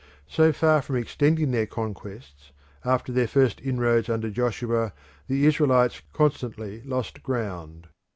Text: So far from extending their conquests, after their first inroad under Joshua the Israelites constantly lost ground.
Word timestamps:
So 0.25 0.51
far 0.51 0.81
from 0.81 0.95
extending 0.95 1.51
their 1.51 1.67
conquests, 1.67 2.51
after 2.83 3.11
their 3.11 3.27
first 3.27 3.61
inroad 3.61 4.09
under 4.09 4.31
Joshua 4.31 4.93
the 5.27 5.45
Israelites 5.45 6.01
constantly 6.11 6.81
lost 6.81 7.21
ground. 7.21 7.85